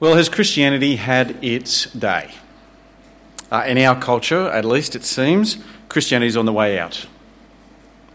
[0.00, 2.30] Well, has Christianity had its day?
[3.50, 7.06] Uh, in our culture, at least it seems, Christianity is on the way out.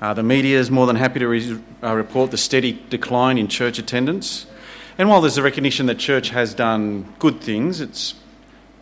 [0.01, 3.49] Uh, the media is more than happy to re- uh, report the steady decline in
[3.49, 4.45] church attendance.
[4.97, 8.13] And while there's a recognition that church has done good things, it's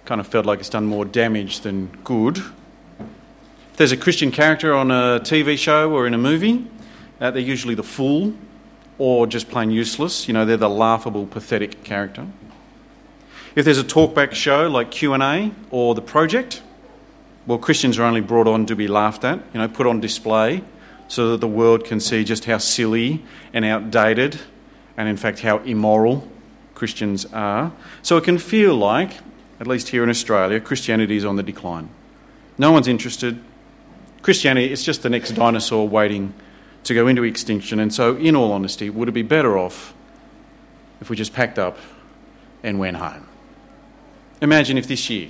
[0.06, 2.38] kind of felt like it's done more damage than good.
[2.38, 6.68] If there's a Christian character on a TV show or in a movie,
[7.20, 8.36] uh, they're usually the fool
[9.00, 10.28] or just plain useless.
[10.28, 12.28] You know, they're the laughable, pathetic character.
[13.54, 16.62] If there's a talkback show like Q&A or The Project,
[17.46, 20.64] well, Christians are only brought on to be laughed at, you know, put on display
[21.10, 24.40] so that the world can see just how silly and outdated
[24.96, 26.30] and, in fact, how immoral
[26.76, 27.74] Christians are.
[28.02, 29.18] So it can feel like,
[29.60, 31.90] at least here in Australia, Christianity is on the decline.
[32.58, 33.42] No one's interested.
[34.22, 36.34] Christianity is just the next dinosaur waiting
[36.86, 37.82] to go into extinction.
[37.82, 39.94] And so, in all honesty, would it be better off
[41.02, 41.78] if we just packed up
[42.64, 43.28] and went home?
[44.42, 45.30] Imagine if this year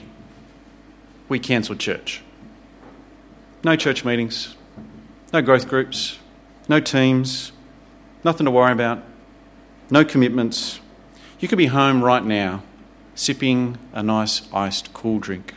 [1.28, 2.22] we cancelled church.
[3.62, 4.56] No church meetings,
[5.34, 6.18] no growth groups,
[6.70, 7.52] no teams,
[8.24, 9.04] nothing to worry about,
[9.90, 10.80] no commitments.
[11.42, 12.64] You could be home right now
[13.14, 15.56] sipping a nice iced cool drink.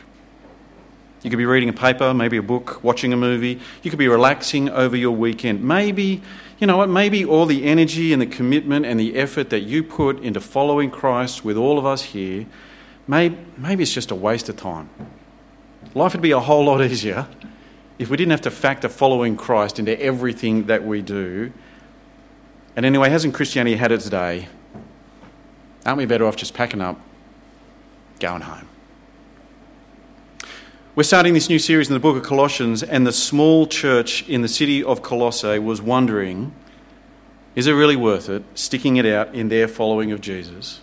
[1.23, 3.61] You could be reading a paper, maybe a book, watching a movie.
[3.81, 5.63] You could be relaxing over your weekend.
[5.63, 6.21] Maybe,
[6.59, 9.81] you know what, maybe all the energy and the commitment and the effort that you
[9.81, 12.45] put into following Christ with all of us here
[13.07, 14.89] maybe, maybe it's just a waste of time.
[15.93, 17.27] Life would be a whole lot easier
[17.97, 21.51] if we didn't have to factor following Christ into everything that we do.
[22.75, 24.49] And anyway, hasn't Christianity had its day?
[25.85, 26.99] Aren't we better off just packing up,
[28.19, 28.67] going home?
[30.95, 34.41] We're starting this new series in the book of Colossians, and the small church in
[34.41, 36.53] the city of Colossae was wondering
[37.55, 40.81] is it really worth it sticking it out in their following of Jesus?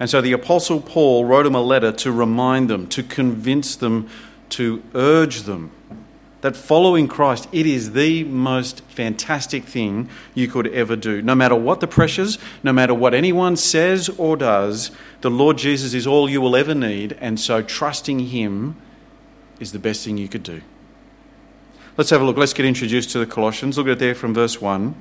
[0.00, 4.08] And so the Apostle Paul wrote them a letter to remind them, to convince them,
[4.48, 5.70] to urge them
[6.40, 11.20] that following Christ, it is the most fantastic thing you could ever do.
[11.20, 14.90] No matter what the pressures, no matter what anyone says or does,
[15.20, 18.76] the Lord Jesus is all you will ever need, and so trusting Him
[19.58, 20.62] is the best thing you could do.
[21.96, 22.38] Let's have a look.
[22.38, 23.76] Let's get introduced to the Colossians.
[23.76, 24.94] Look at it there from verse 1.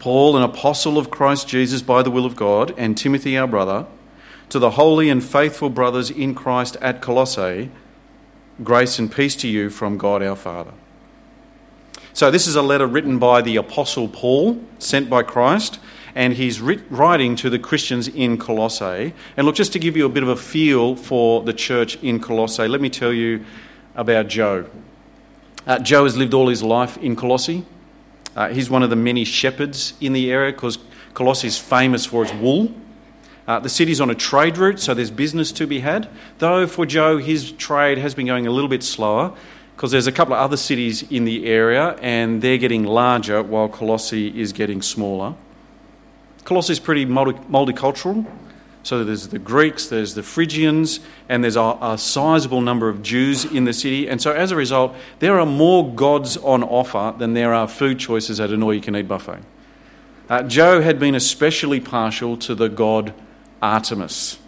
[0.00, 3.86] Paul, an apostle of Christ Jesus by the will of God, and Timothy, our brother,
[4.48, 7.70] to the holy and faithful brothers in Christ at Colossae,
[8.64, 10.72] grace and peace to you from God our Father.
[12.14, 15.78] So, this is a letter written by the apostle Paul, sent by Christ,
[16.14, 19.12] and he's writing to the Christians in Colossae.
[19.36, 22.20] And look, just to give you a bit of a feel for the church in
[22.20, 23.44] Colossae, let me tell you
[23.94, 24.64] about Joe.
[25.66, 27.66] Uh, Joe has lived all his life in Colossae.
[28.40, 30.78] Uh, he's one of the many shepherds in the area because
[31.12, 32.72] Colossae is famous for its wool.
[33.46, 36.08] Uh, the city's on a trade route, so there's business to be had.
[36.38, 39.34] Though for Joe, his trade has been going a little bit slower
[39.76, 43.68] because there's a couple of other cities in the area and they're getting larger while
[43.68, 45.34] Colossae is getting smaller.
[46.44, 48.24] Colossae is pretty multi- multicultural.
[48.82, 53.44] So there's the Greeks, there's the Phrygians, and there's a, a sizable number of Jews
[53.44, 54.08] in the city.
[54.08, 57.98] And so as a result, there are more gods on offer than there are food
[57.98, 59.40] choices at an all you can eat buffet.
[60.30, 63.12] Uh, Joe had been especially partial to the god
[63.60, 64.38] Artemis.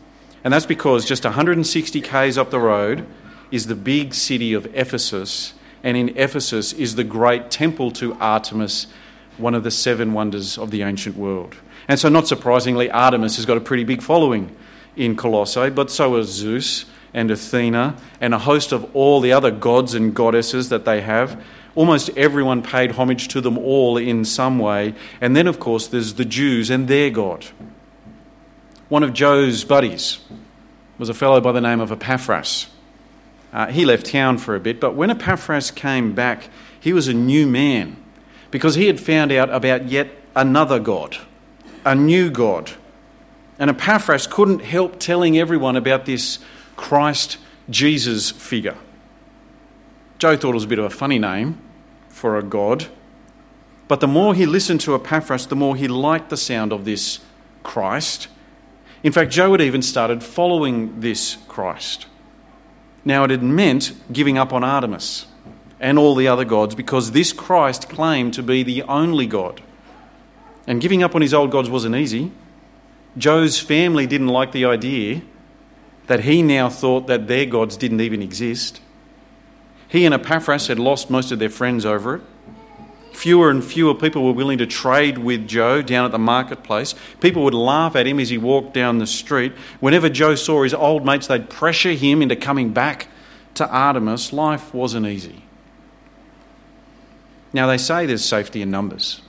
[0.45, 3.07] And that's because just 160 k's up the road
[3.51, 5.55] is the big city of Ephesus.
[5.83, 8.87] And in Ephesus is the great temple to Artemis,
[9.37, 11.57] one of the seven wonders of the ancient world.
[11.93, 14.57] And so, not surprisingly, Artemis has got a pretty big following
[14.97, 19.51] in Colossae, but so has Zeus and Athena and a host of all the other
[19.51, 21.45] gods and goddesses that they have.
[21.75, 24.95] Almost everyone paid homage to them all in some way.
[25.21, 27.45] And then, of course, there's the Jews and their God.
[28.89, 30.19] One of Joe's buddies
[30.97, 32.69] was a fellow by the name of Epaphras.
[33.53, 36.49] Uh, he left town for a bit, but when Epaphras came back,
[36.81, 38.03] he was a new man
[38.51, 41.19] because he had found out about yet another God
[41.85, 42.73] a new God.
[43.59, 46.39] And Epaphras couldn't help telling everyone about this
[46.77, 47.39] Christ
[47.71, 48.77] Jesus figure.
[50.19, 51.59] Joe thought it was a bit of a funny name
[52.09, 52.87] for a God.
[53.89, 57.21] But the more he listened to Epaphras, the more he liked the sound of this
[57.63, 58.29] Christ.
[59.03, 62.07] In fact, Joe had even started following this Christ.
[63.05, 65.27] Now, it had meant giving up on Artemis
[65.81, 69.61] and all the other gods because this Christ claimed to be the only God.
[70.67, 72.31] And giving up on his old gods wasn't easy.
[73.19, 75.23] Joe's family didn't like the idea
[76.07, 78.81] that he now thought that their gods didn't even exist.
[79.89, 82.23] He and Epaphras had lost most of their friends over it.
[83.13, 86.95] Fewer and fewer people were willing to trade with Joe down at the marketplace.
[87.21, 89.53] People would laugh at him as he walked down the street.
[89.81, 93.09] Whenever Joe saw his old mates, they'd pressure him into coming back
[93.55, 94.33] to Artemis.
[94.33, 95.45] Life wasn't easy.
[97.53, 99.22] Now, they say there's safety in numbers,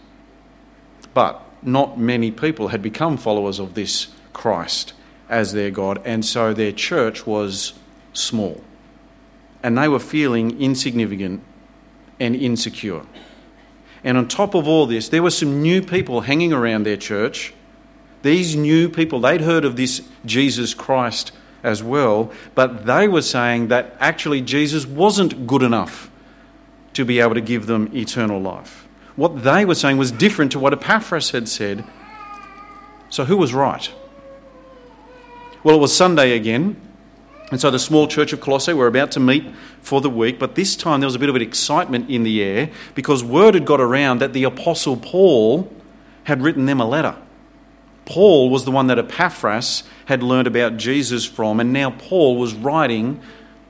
[1.14, 4.94] but not many people had become followers of this Christ
[5.30, 7.74] as their God, and so their church was
[8.14, 8.62] small.
[9.62, 11.42] And they were feeling insignificant
[12.20, 13.04] and insecure.
[14.04, 17.54] And on top of all this, there were some new people hanging around their church.
[18.22, 21.32] These new people, they'd heard of this Jesus Christ
[21.64, 26.12] as well, but they were saying that actually Jesus wasn't good enough
[26.94, 28.88] to be able to give them eternal life.
[29.16, 31.84] What they were saying was different to what Epaphras had said.
[33.10, 33.92] So, who was right?
[35.64, 36.76] Well, it was Sunday again,
[37.52, 39.46] and so the small church of Colossae were about to meet
[39.82, 42.42] for the week, but this time there was a bit of an excitement in the
[42.42, 45.72] air because word had got around that the Apostle Paul
[46.24, 47.16] had written them a letter.
[48.06, 52.54] Paul was the one that Epaphras had learned about Jesus from, and now Paul was
[52.54, 53.22] writing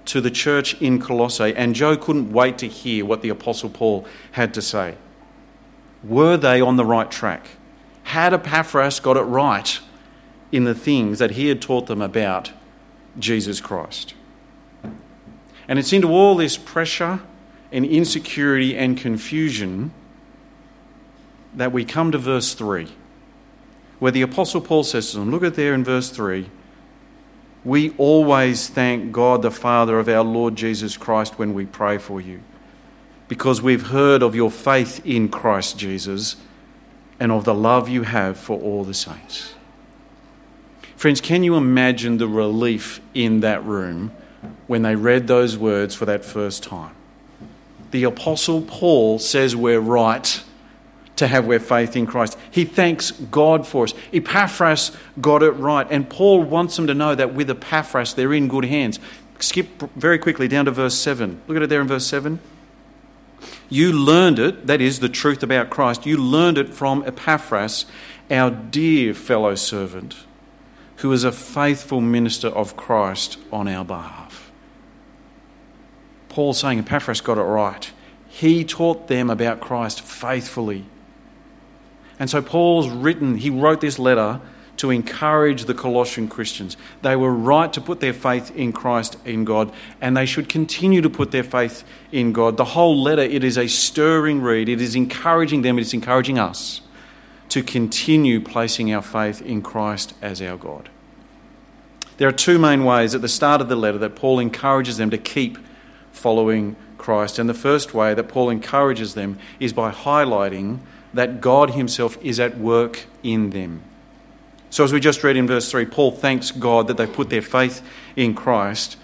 [0.05, 4.07] to the church in Colossae, and Joe couldn't wait to hear what the Apostle Paul
[4.31, 4.95] had to say.
[6.03, 7.47] Were they on the right track?
[8.03, 9.79] Had Epaphras got it right
[10.51, 12.51] in the things that he had taught them about
[13.17, 14.13] Jesus Christ?
[15.67, 17.21] And it's into all this pressure
[17.71, 19.91] and insecurity and confusion
[21.55, 22.89] that we come to verse 3,
[23.99, 26.49] where the Apostle Paul says to them, look at there in verse 3
[27.65, 32.19] we always thank God the Father of our Lord Jesus Christ when we pray for
[32.19, 32.41] you,
[33.27, 36.35] because we've heard of your faith in Christ Jesus
[37.19, 39.53] and of the love you have for all the saints.
[40.95, 44.11] Friends, can you imagine the relief in that room
[44.67, 46.95] when they read those words for that first time?
[47.91, 50.43] The Apostle Paul says we're right
[51.15, 52.37] to have their faith in Christ.
[52.49, 53.93] He thanks God for us.
[54.11, 54.91] Epaphras
[55.21, 55.85] got it right.
[55.89, 58.99] And Paul wants them to know that with Epaphras, they're in good hands.
[59.39, 61.41] Skip very quickly down to verse 7.
[61.47, 62.39] Look at it there in verse 7.
[63.73, 67.87] You learned it, that is the truth about Christ, you learned it from Epaphras,
[68.29, 70.15] our dear fellow servant,
[70.97, 74.51] who is a faithful minister of Christ on our behalf.
[76.29, 77.91] Paul saying Epaphras got it right.
[78.27, 80.85] He taught them about Christ faithfully.
[82.19, 84.39] And so Paul's written, he wrote this letter
[84.77, 86.77] to encourage the Colossian Christians.
[87.01, 89.71] They were right to put their faith in Christ, in God,
[90.01, 92.57] and they should continue to put their faith in God.
[92.57, 94.69] The whole letter, it is a stirring read.
[94.69, 96.81] It is encouraging them, it is encouraging us
[97.49, 100.89] to continue placing our faith in Christ as our God.
[102.17, 105.09] There are two main ways at the start of the letter that Paul encourages them
[105.11, 105.57] to keep
[106.11, 107.37] following Christ.
[107.37, 110.79] And the first way that Paul encourages them is by highlighting
[111.13, 113.81] that God Himself is at work in them.
[114.73, 117.43] So, as we just read in verse 3, Paul thanks God that they put their
[117.43, 117.83] faith
[118.15, 118.97] in Christ.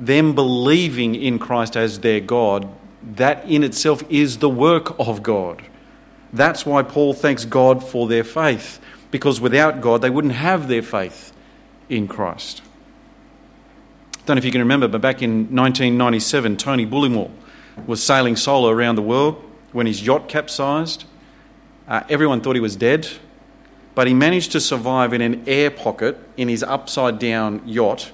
[0.00, 2.66] Them believing in Christ as their God,
[3.16, 5.60] that in itself is the work of God.
[6.32, 8.80] That's why Paul thanks God for their faith,
[9.10, 11.34] because without God, they wouldn't have their faith
[11.90, 12.62] in Christ.
[14.24, 17.30] Don't know if you can remember, but back in 1997, Tony Bullimore
[17.86, 19.34] was sailing solo around the world
[19.72, 21.04] when his yacht capsized.
[21.86, 23.06] Uh, everyone thought he was dead,
[23.94, 28.12] but he managed to survive in an air pocket in his upside down yacht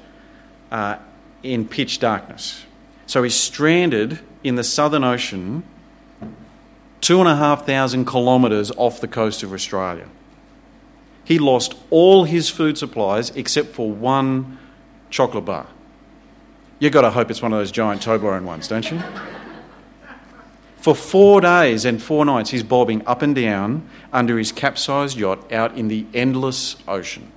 [0.71, 0.97] uh,
[1.43, 2.65] in pitch darkness.
[3.07, 5.63] So he's stranded in the Southern Ocean,
[7.01, 10.09] two and a half thousand kilometres off the coast of Australia.
[11.25, 14.59] He lost all his food supplies except for one
[15.11, 15.67] chocolate bar.
[16.79, 19.03] You've got to hope it's one of those giant Toblerone ones, don't you?
[20.79, 25.53] For four days and four nights, he's bobbing up and down under his capsized yacht
[25.53, 27.33] out in the endless ocean.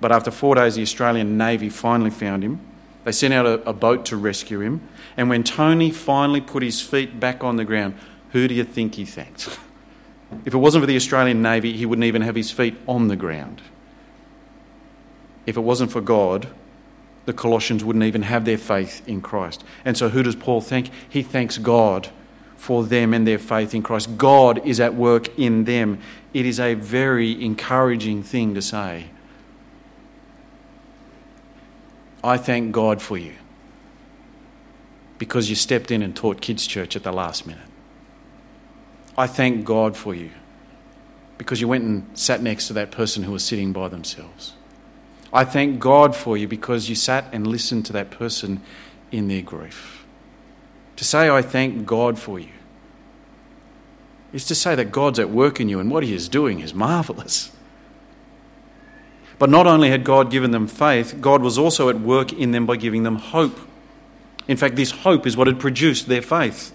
[0.00, 2.60] But after four days, the Australian Navy finally found him.
[3.04, 4.86] They sent out a, a, boat to rescue him.
[5.16, 7.94] And when Tony finally put his feet back on the ground,
[8.30, 9.48] who do you think he thanked?
[10.44, 13.16] if it wasn't for the Australian Navy, he wouldn't even have his feet on the
[13.16, 13.60] ground.
[15.46, 16.48] If it wasn't for God,
[17.24, 19.64] the Colossians wouldn't even have their faith in Christ.
[19.84, 20.90] And so, who does Paul thank?
[21.08, 22.08] He thanks God
[22.56, 24.16] for them and their faith in Christ.
[24.16, 26.00] God is at work in them.
[26.32, 29.06] It is a very encouraging thing to say.
[32.24, 33.34] I thank God for you
[35.18, 37.68] because you stepped in and taught kids' church at the last minute.
[39.16, 40.30] I thank God for you
[41.38, 44.54] because you went and sat next to that person who was sitting by themselves.
[45.32, 48.60] I thank God for you because you sat and listened to that person
[49.10, 50.04] in their grief.
[50.96, 52.50] To say, I thank God for you,
[54.32, 56.74] is to say that God's at work in you and what He is doing is
[56.74, 57.50] marvelous.
[59.38, 62.66] But not only had God given them faith, God was also at work in them
[62.66, 63.58] by giving them hope.
[64.46, 66.74] In fact, this hope is what had produced their faith.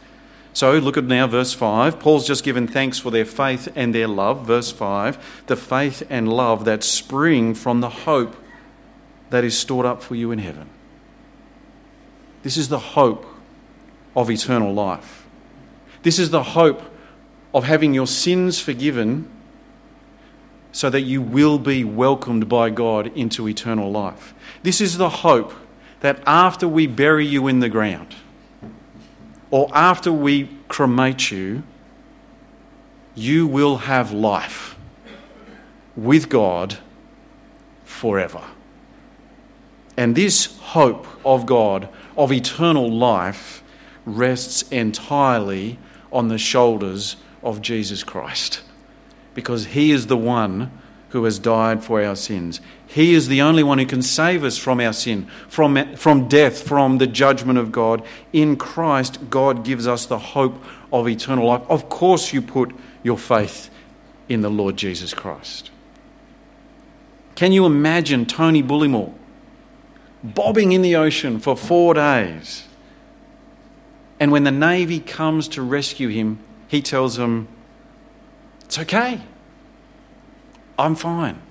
[0.52, 2.00] So look at now verse 5.
[2.00, 4.48] Paul's just given thanks for their faith and their love.
[4.48, 8.36] Verse 5 the faith and love that spring from the hope
[9.29, 10.69] that is stored up for you in heaven.
[12.43, 13.25] This is the hope
[14.15, 15.25] of eternal life.
[16.03, 16.81] This is the hope
[17.53, 19.29] of having your sins forgiven
[20.72, 24.34] so that you will be welcomed by God into eternal life.
[24.63, 25.53] This is the hope
[26.01, 28.15] that after we bury you in the ground,
[29.50, 31.63] or after we cremate you,
[33.15, 34.77] you will have life
[35.96, 36.77] with God
[37.84, 38.43] forever.
[39.98, 43.63] And this hope of God, of eternal life,
[44.06, 45.80] rests entirely
[46.13, 48.62] on the shoulders of Jesus Christ
[49.34, 50.72] because He is the one
[51.10, 52.60] who has died for our sins.
[52.86, 56.63] He is the only one who can save us from our sin, from, from death,
[56.68, 58.04] from the judgment of God.
[58.34, 61.62] In Christ, God gives us the hope of eternal life.
[61.70, 63.70] Of course, you put your faith
[64.27, 65.72] in the Lord Jesus Christ.
[67.36, 69.13] Can you imagine Tony Bullimore
[70.24, 72.67] bobbing in the ocean for four days?
[74.19, 77.47] And when the Navy comes to rescue him, he tells them,
[78.65, 79.21] it's okay.
[80.77, 81.41] I'm fine.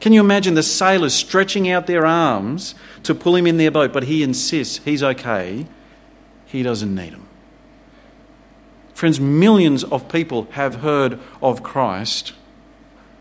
[0.00, 3.92] Can you imagine the sailors stretching out their arms to pull him in their boat,
[3.92, 5.66] but he insists he's okay.
[6.46, 7.28] He doesn't need them.
[8.94, 12.32] Friends, millions of people have heard of Christ,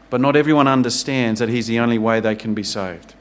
[0.09, 3.13] but not everyone understands that he's the only way they can be saved.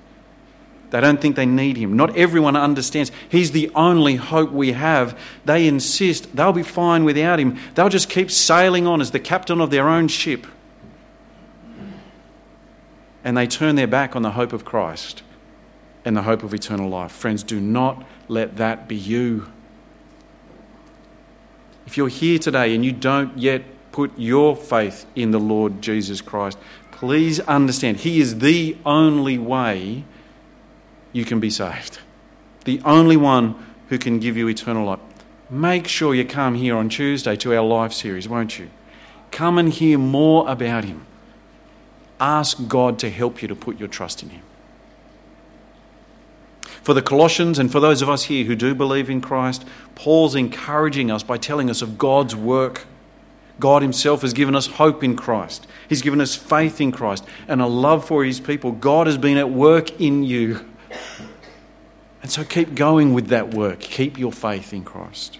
[0.91, 1.97] They don't think they need him.
[1.97, 3.13] Not everyone understands.
[3.29, 5.19] He's the only hope we have.
[5.45, 7.59] They insist they'll be fine without him.
[7.75, 10.47] They'll just keep sailing on as the captain of their own ship.
[13.23, 15.23] And they turn their back on the hope of Christ
[16.05, 17.13] and the hope of eternal life.
[17.13, 19.49] Friends, do not let that be you.
[21.87, 26.21] If you're here today and you don't yet put your faith in the Lord Jesus
[26.21, 26.59] Christ,
[26.91, 30.05] please understand He is the only way
[31.12, 31.99] you can be saved.
[32.64, 33.55] The only one
[33.88, 35.00] who can give you eternal life.
[35.50, 38.71] Make sure you come here on Tuesday to our life series, won't you?
[39.31, 41.07] Come and hear more about Him.
[42.21, 44.43] Ask God to help you to put your trust in Him.
[46.83, 49.64] For the Colossians and for those of us here who do believe in Christ,
[49.95, 52.87] Paul's encouraging us by telling us of God's work.
[53.59, 55.67] God Himself has given us hope in Christ.
[55.88, 58.73] He's given us faith in Christ and a love for His people.
[58.73, 60.70] God has been at work in you.
[62.23, 63.81] And so keep going with that work.
[63.81, 65.39] Keep your faith in Christ.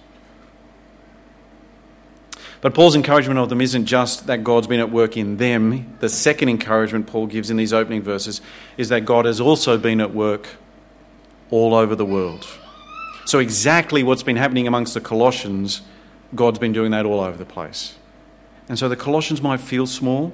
[2.61, 5.97] But Paul's encouragement of them isn't just that God's been at work in them.
[6.01, 8.41] The second encouragement Paul gives in these opening verses
[8.77, 10.49] is that God has also been at work
[11.51, 12.47] all over the world.
[13.25, 15.83] So, exactly what's been happening amongst the Colossians,
[16.35, 17.95] God's been doing that all over the place.
[18.69, 20.33] And so the Colossians might feel small,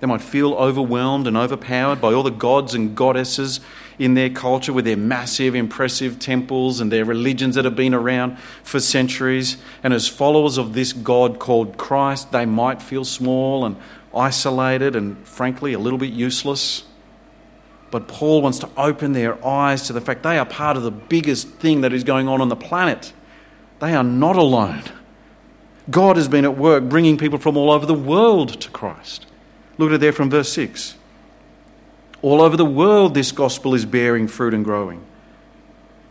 [0.00, 3.60] they might feel overwhelmed and overpowered by all the gods and goddesses
[3.98, 8.38] in their culture with their massive, impressive temples and their religions that have been around
[8.62, 9.56] for centuries.
[9.82, 13.76] And as followers of this God called Christ, they might feel small and
[14.14, 16.84] isolated and, frankly, a little bit useless.
[17.90, 20.90] But Paul wants to open their eyes to the fact they are part of the
[20.90, 23.14] biggest thing that is going on on the planet.
[23.78, 24.82] They are not alone.
[25.88, 29.26] God has been at work bringing people from all over the world to Christ.
[29.78, 30.96] Look at it there from verse 6.
[32.22, 35.04] All over the world, this gospel is bearing fruit and growing,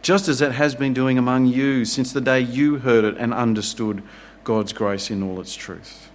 [0.02, 3.34] just as it has been doing among you since the day you heard it and
[3.34, 4.04] understood
[4.44, 6.10] God's grace in all its truth.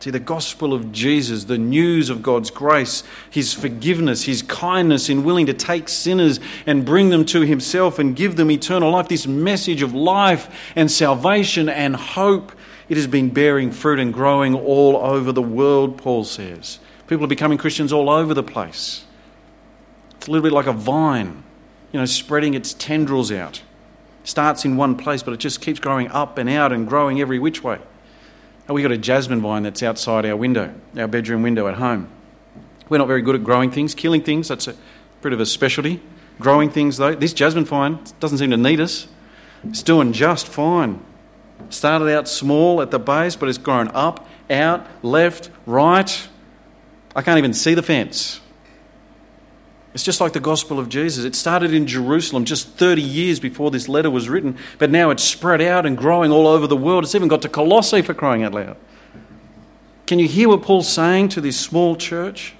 [0.00, 5.24] See, the gospel of Jesus, the news of God's grace, his forgiveness, his kindness in
[5.24, 9.26] willing to take sinners and bring them to himself and give them eternal life, this
[9.26, 12.52] message of life and salvation and hope,
[12.88, 16.78] it has been bearing fruit and growing all over the world, Paul says.
[17.08, 19.04] People are becoming Christians all over the place.
[20.12, 21.42] It's a little bit like a vine,
[21.90, 23.62] you know, spreading its tendrils out.
[24.22, 27.40] Starts in one place, but it just keeps growing up and out and growing every
[27.40, 27.78] which way.
[28.68, 32.08] And we've got a jasmine vine that's outside our window, our bedroom window at home.
[32.90, 34.74] We're not very good at growing things, killing things, that's a
[35.22, 36.02] bit of a specialty.
[36.38, 39.08] Growing things, though, this jasmine vine doesn't seem to need us.
[39.64, 41.02] It's doing just fine.
[41.70, 46.28] Started out small at the base, but it's grown up, out, left, right.
[47.16, 48.40] I can't even see the fence.
[49.98, 51.24] It's just like the gospel of Jesus.
[51.24, 55.24] It started in Jerusalem just 30 years before this letter was written, but now it's
[55.24, 57.02] spread out and growing all over the world.
[57.02, 58.76] It's even got to Colossae for crying out loud.
[60.06, 62.54] Can you hear what Paul's saying to this small church?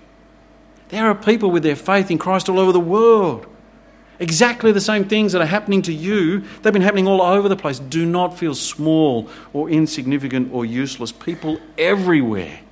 [0.88, 3.46] There are people with their faith in Christ all over the world.
[4.18, 7.54] Exactly the same things that are happening to you, they've been happening all over the
[7.54, 7.78] place.
[7.78, 11.12] Do not feel small or insignificant or useless.
[11.12, 12.62] People everywhere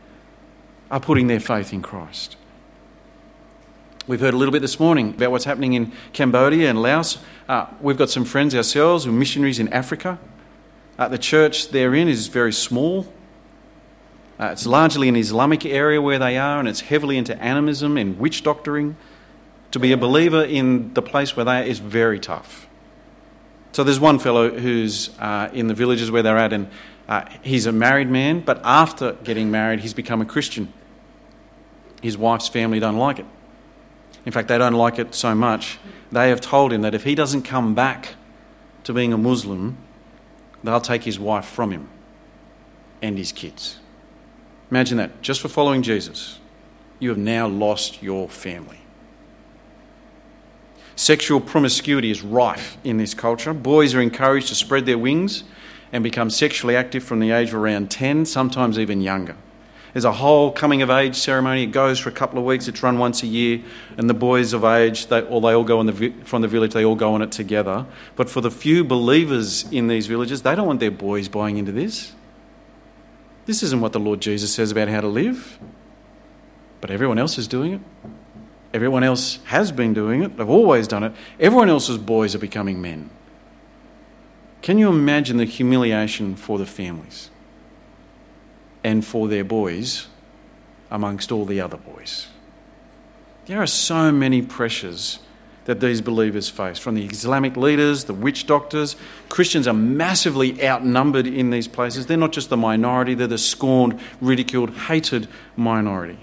[0.90, 2.36] are putting their faith in Christ.
[4.08, 7.18] We've heard a little bit this morning about what's happening in Cambodia and Laos.
[7.48, 10.20] Uh, we've got some friends ourselves who are missionaries in Africa.
[10.96, 13.12] Uh, the church they're in is very small.
[14.38, 18.16] Uh, it's largely an Islamic area where they are, and it's heavily into animism and
[18.16, 18.96] witch doctoring.
[19.72, 22.68] To be a believer in the place where they are is very tough.
[23.72, 26.68] So there's one fellow who's uh, in the villages where they're at, and
[27.08, 30.72] uh, he's a married man, but after getting married, he's become a Christian.
[32.02, 33.26] His wife's family don't like it.
[34.26, 35.78] In fact, they don't like it so much,
[36.10, 38.16] they have told him that if he doesn't come back
[38.82, 39.78] to being a Muslim,
[40.62, 41.88] they'll take his wife from him
[43.00, 43.78] and his kids.
[44.70, 45.22] Imagine that.
[45.22, 46.40] Just for following Jesus,
[46.98, 48.80] you have now lost your family.
[50.96, 53.52] Sexual promiscuity is rife in this culture.
[53.52, 55.44] Boys are encouraged to spread their wings
[55.92, 59.36] and become sexually active from the age of around 10, sometimes even younger.
[59.96, 61.62] There's a whole coming of age ceremony.
[61.62, 62.68] It goes for a couple of weeks.
[62.68, 63.62] It's run once a year,
[63.96, 66.74] and the boys of age, they, or they all go the, from the village.
[66.74, 67.86] They all go on it together.
[68.14, 71.72] But for the few believers in these villages, they don't want their boys buying into
[71.72, 72.12] this.
[73.46, 75.58] This isn't what the Lord Jesus says about how to live.
[76.82, 77.80] But everyone else is doing it.
[78.74, 80.36] Everyone else has been doing it.
[80.36, 81.12] They've always done it.
[81.40, 83.08] Everyone else's boys are becoming men.
[84.60, 87.30] Can you imagine the humiliation for the families
[88.86, 90.06] and for their boys
[90.92, 92.28] amongst all the other boys?
[93.46, 95.18] There are so many pressures
[95.64, 98.94] that these believers face from the Islamic leaders, the witch doctors.
[99.28, 102.06] Christians are massively outnumbered in these places.
[102.06, 105.26] They're not just the minority, they're the scorned, ridiculed, hated
[105.56, 106.20] minority.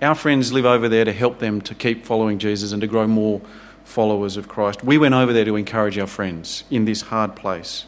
[0.00, 3.06] Our friends live over there to help them to keep following Jesus and to grow
[3.06, 3.42] more
[3.84, 4.82] followers of Christ.
[4.82, 7.84] We went over there to encourage our friends in this hard place.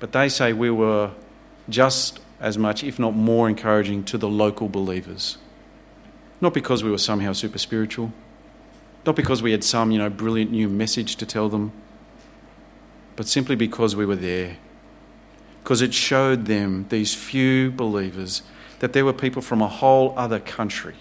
[0.00, 1.12] But they say we were
[1.68, 5.38] just as much, if not more, encouraging to the local believers.
[6.42, 8.12] Not because we were somehow super spiritual,
[9.06, 11.72] not because we had some, you know, brilliant new message to tell them,
[13.16, 14.58] but simply because we were there.
[15.62, 18.42] Because it showed them, these few believers,
[18.80, 20.96] that there were people from a whole other country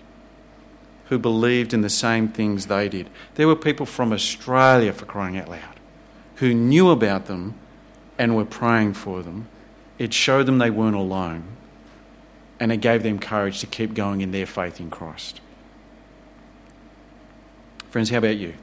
[1.07, 3.09] who believed in the same things they did.
[3.35, 5.77] There were people from Australia, for crying out loud,
[6.35, 7.55] who knew about them
[8.17, 9.49] and were praying for them.
[9.97, 11.43] It showed them they weren't alone
[12.59, 15.41] and it gave them courage to keep going in their faith in Christ.
[17.89, 18.53] Friends, how about you?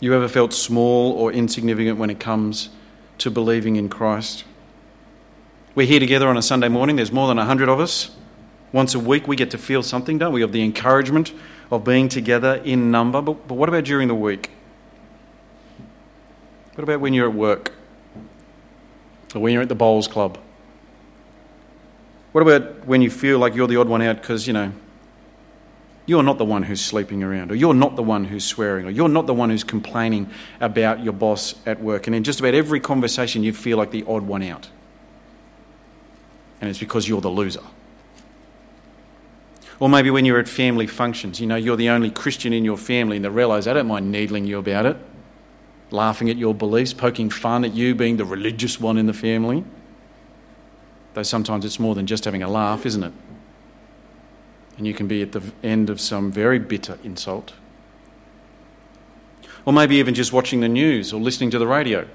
[0.00, 2.70] You ever felt small or insignificant when it comes
[3.18, 4.44] to believing in Christ?
[5.74, 6.96] We're here together on a Sunday morning.
[6.96, 8.10] There's more than 100 of us.
[8.72, 10.42] Once a week, we get to feel something, don't we?
[10.42, 11.32] Of the encouragement
[11.70, 13.22] of being together in number.
[13.22, 14.50] But, but what about during the week?
[16.74, 17.72] What about when you're at work?
[19.40, 20.38] When you're at the bowls club?
[22.32, 24.72] What about when you feel like you're the odd one out because, you know,
[26.06, 28.90] you're not the one who's sleeping around, or you're not the one who's swearing, or
[28.90, 32.06] you're not the one who's complaining about your boss at work.
[32.06, 34.68] And in just about every conversation, you feel like the odd one out.
[36.60, 37.62] And it's because you're the loser.
[39.80, 42.78] Or maybe when you're at family functions, you know, you're the only Christian in your
[42.78, 44.96] family, and they realise they don't mind needling you about it,
[45.90, 49.64] laughing at your beliefs, poking fun at you being the religious one in the family.
[51.14, 53.12] Though sometimes it's more than just having a laugh, isn't it?
[54.76, 57.54] and you can be at the end of some very bitter insult.
[59.64, 62.06] Or maybe even just watching the news or listening to the radio,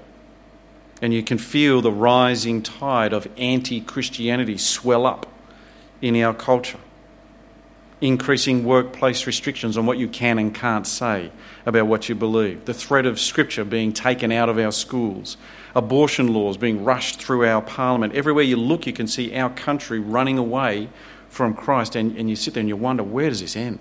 [1.02, 5.26] and you can feel the rising tide of anti Christianity swell up
[6.00, 6.78] in our culture.
[8.02, 11.30] Increasing workplace restrictions on what you can and can't say
[11.64, 15.36] about what you believe, the threat of Scripture being taken out of our schools,
[15.76, 18.12] abortion laws being rushed through our parliament.
[18.16, 20.88] Everywhere you look, you can see our country running away
[21.28, 23.78] from Christ, and, and you sit there and you wonder, where does this end?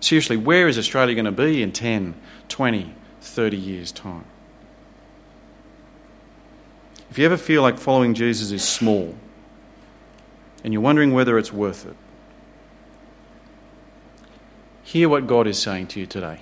[0.00, 2.14] Seriously, where is Australia going to be in 10,
[2.48, 4.24] 20, 30 years' time?
[7.10, 9.14] If you ever feel like following Jesus is small
[10.64, 11.96] and you're wondering whether it's worth it,
[14.82, 16.40] hear what God is saying to you today.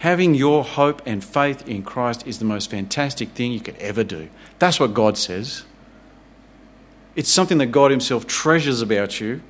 [0.00, 4.04] Having your hope and faith in Christ is the most fantastic thing you could ever
[4.04, 4.28] do.
[4.58, 5.64] That's what God says.
[7.16, 9.42] It's something that God Himself treasures about you.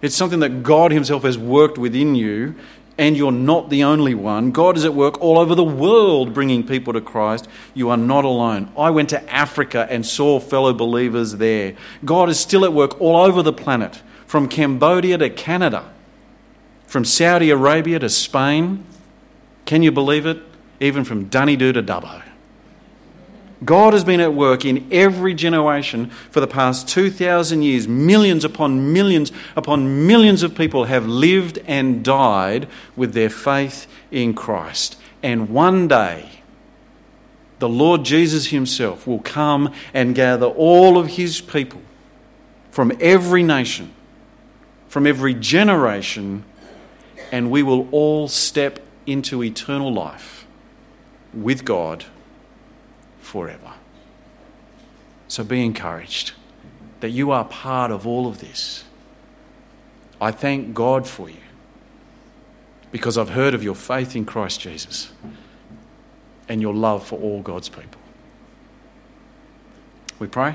[0.00, 2.54] It's something that God Himself has worked within you,
[2.96, 4.52] and you're not the only one.
[4.52, 7.48] God is at work all over the world bringing people to Christ.
[7.74, 8.70] You are not alone.
[8.78, 11.74] I went to Africa and saw fellow believers there.
[12.04, 15.90] God is still at work all over the planet, from Cambodia to Canada,
[16.92, 18.84] from Saudi Arabia to Spain.
[19.64, 20.42] Can you believe it?
[20.78, 22.20] Even from Dunedoo to Dubbo.
[23.64, 27.88] God has been at work in every generation for the past 2,000 years.
[27.88, 34.34] Millions upon millions upon millions of people have lived and died with their faith in
[34.34, 34.98] Christ.
[35.22, 36.28] And one day,
[37.58, 41.80] the Lord Jesus Himself will come and gather all of His people
[42.70, 43.94] from every nation,
[44.88, 46.44] from every generation,
[47.32, 50.46] and we will all step into eternal life
[51.32, 52.04] with God
[53.20, 53.72] forever.
[55.28, 56.32] So be encouraged
[57.00, 58.84] that you are part of all of this.
[60.20, 61.38] I thank God for you
[62.92, 65.10] because I've heard of your faith in Christ Jesus
[66.48, 68.00] and your love for all God's people.
[70.18, 70.54] We pray.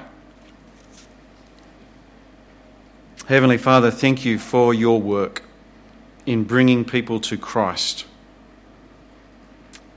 [3.25, 5.46] Heavenly Father, thank you for your work
[6.27, 8.05] in bringing people to Christ.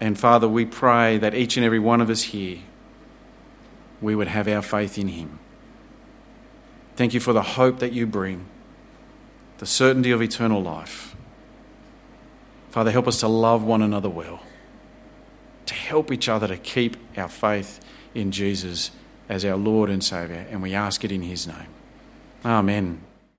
[0.01, 2.61] And Father, we pray that each and every one of us here,
[4.01, 5.41] we would have our faith in Him.
[6.97, 8.47] Thank you for the hope that you bring,
[9.59, 11.17] the certainty of eternal life.
[12.71, 14.41] Father, help us to love one another well,
[15.67, 17.81] to help each other to keep our faith
[18.15, 18.93] in Jesus
[19.29, 20.47] as our Lord and Saviour.
[20.49, 21.69] And we ask it in His name.
[22.45, 23.10] Amen.